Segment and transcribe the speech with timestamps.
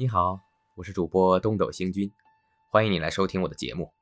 [0.00, 0.38] 你好，
[0.76, 2.08] 我是主播东斗星君，
[2.70, 3.92] 欢迎你来收听我的节目。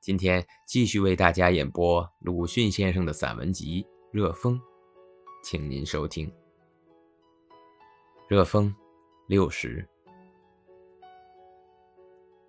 [0.00, 4.56] 今天继续为大家演播鲁迅先生的散文集《热风》，
[5.42, 6.32] 请您收听。
[8.28, 8.72] 热风，
[9.26, 9.84] 六十，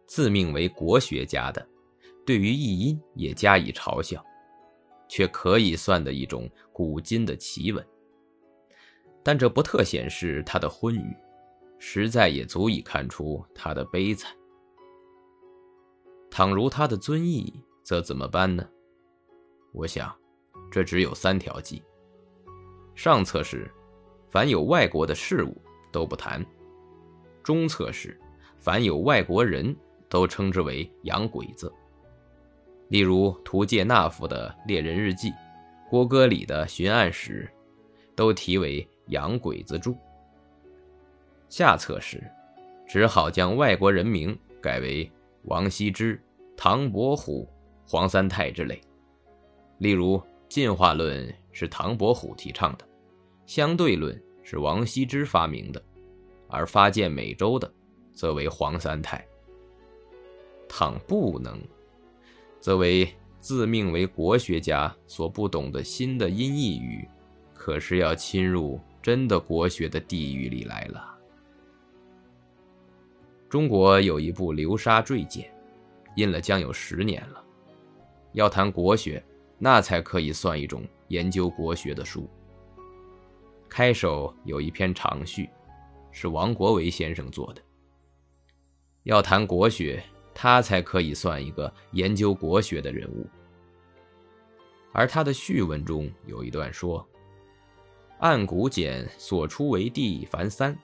[0.06, 1.68] 自命为国学家的，
[2.24, 4.24] 对于译音也加以嘲笑，
[5.08, 7.84] 却可以算的一种古今的奇闻。
[9.24, 11.18] 但这不特显示他的昏愚，
[11.88, 14.36] 实在也足以看出他的悲惨。
[16.32, 17.54] 倘如他的尊意，
[17.84, 18.68] 则怎么办呢？
[19.72, 20.12] 我想，
[20.72, 21.84] 这只有三条计。
[22.96, 23.72] 上策是，
[24.32, 25.56] 凡有外国的事物
[25.92, 26.42] 都不谈；
[27.44, 28.20] 中策是，
[28.58, 29.74] 凡有外国人
[30.10, 31.72] 都称之为洋鬼子。
[32.90, 35.30] 例如图介纳夫的《猎人日记》，
[35.88, 37.48] 郭歌里的《巡案史》，
[38.16, 38.86] 都题为。
[39.10, 39.96] 洋鬼子著。
[41.48, 42.22] 下策是，
[42.88, 45.10] 只好将外国人名改为
[45.44, 46.22] 王羲之、
[46.58, 47.48] 唐伯虎、
[47.88, 48.82] 黄三泰之类。
[49.78, 52.88] 例如，进化论是唐伯虎提倡的，
[53.46, 55.82] 相对论是王羲之发明的，
[56.48, 57.72] 而发现美洲的，
[58.12, 59.26] 则为黄三泰。
[60.68, 61.62] 倘不能，
[62.60, 63.08] 则为
[63.40, 67.08] 自命为国学家所不懂的新的音译语，
[67.54, 68.80] 可是要侵入。
[69.02, 71.15] 真的国学的地狱里来了。
[73.50, 75.46] 中国有一部《流沙坠简》，
[76.16, 77.44] 印了将有十年了。
[78.34, 79.24] 要谈国学，
[79.58, 82.30] 那才可以算一种研究国学的书。
[83.70, 85.50] 开首有一篇长序，
[86.12, 87.62] 是王国维先生做的。
[89.04, 93.28] 要谈国学，他才可以算一个研究国学的人物。
[94.92, 97.08] 而他的序文中有一段说。
[98.20, 100.76] 按古简所出为地凡三，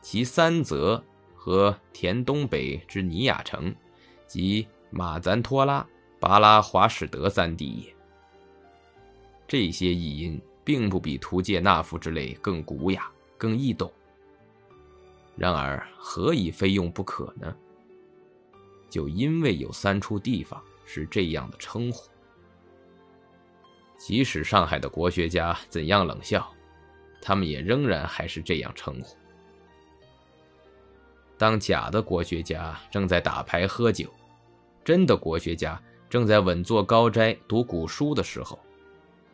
[0.00, 1.04] 其三则
[1.46, 3.72] 和田东北之尼雅城，
[4.26, 5.86] 及马赞托拉、
[6.18, 7.94] 巴拉华史德三地也。
[9.46, 13.88] 这些译音并不比图介纳夫之类更古雅、更易懂。
[15.36, 17.56] 然而何以非用不可呢？
[18.90, 22.10] 就因为有三处地方是这样的称呼。
[23.96, 26.52] 即使上海的国学家怎样冷笑，
[27.22, 29.16] 他们也仍然还是这样称呼。
[31.38, 34.08] 当假的国学家正在打牌喝酒，
[34.84, 38.58] 真的国学家正在稳坐高斋读古书的时候，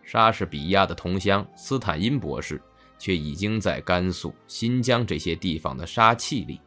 [0.03, 2.61] 莎士比亚的同乡斯坦因博士
[2.99, 6.61] 却已经在甘肃、新疆这些地方的杀气里，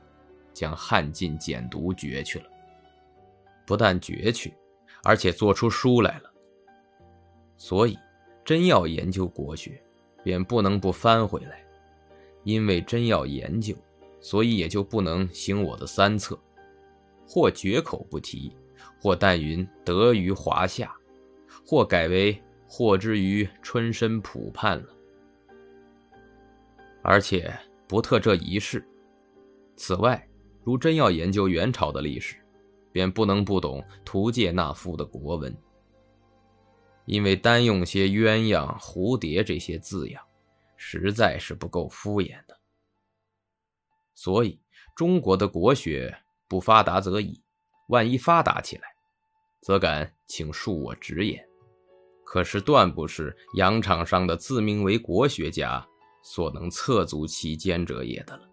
[0.54, 2.46] 将汉晋简读绝去了。
[3.66, 4.54] 不但绝去，
[5.04, 6.32] 而且做出书来了。
[7.58, 7.98] 所以，
[8.44, 9.82] 真要研究国学，
[10.24, 11.62] 便不能不翻回来。
[12.44, 13.76] 因为真要研究，
[14.26, 16.36] 所以也就不能行我的三策：
[17.28, 18.52] 或绝口不提，
[19.00, 20.92] 或但云得于华夏，
[21.64, 22.36] 或改为
[22.68, 24.88] 获之于春申浦畔了。
[27.04, 27.56] 而且
[27.88, 28.84] 不特这一事。
[29.76, 30.28] 此外，
[30.64, 32.36] 如真要研究元朝的历史，
[32.92, 35.56] 便不能不懂图介那夫的国文。
[37.06, 40.20] 因为单用些鸳鸯、蝴蝶这些字样，
[40.78, 42.58] 实在是不够敷衍的。
[44.16, 44.60] 所以
[44.96, 46.18] 中国的国学
[46.48, 47.44] 不发达则已，
[47.90, 48.84] 万一发达起来，
[49.62, 51.48] 则敢请恕我直言，
[52.24, 55.86] 可是断不是洋场上的自名为国学家
[56.24, 58.50] 所能测足其间者也的了。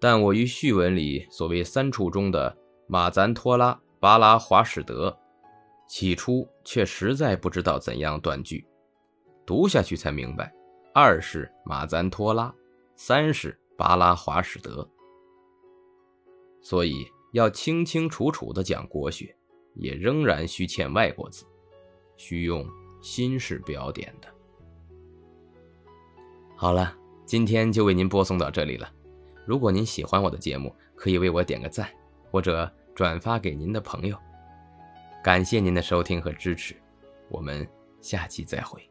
[0.00, 2.56] 但我于序文里所谓三处中的
[2.86, 5.14] 马赞托拉、巴拉华史德。
[5.88, 8.66] 起初却实在不知道怎样断句，
[9.46, 10.52] 读下去才明白，
[10.92, 12.52] 二是马赞托拉，
[12.96, 14.88] 三是巴拉华史德。
[16.60, 19.36] 所以要清清楚楚地讲国学，
[19.74, 21.44] 也仍然需欠外国字，
[22.16, 22.66] 需用
[23.00, 24.28] 新式标点的。
[26.56, 28.90] 好了，今天就为您播送到这里了。
[29.44, 31.88] 如果您喜欢我的节目，可以为我点个赞，
[32.30, 34.18] 或者转发给您的朋友。
[35.22, 36.74] 感谢您的收听和支持，
[37.28, 37.68] 我们
[38.00, 38.82] 下期再会。